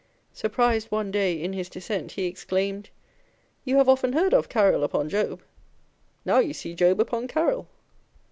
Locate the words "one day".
0.87-1.39